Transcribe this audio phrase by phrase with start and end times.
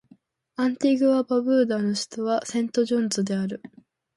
[0.55, 3.61] アンティグア・バーブーダの首都はセントジョンズである